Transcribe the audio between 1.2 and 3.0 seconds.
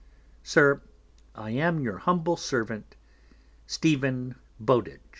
I am your humble Servant,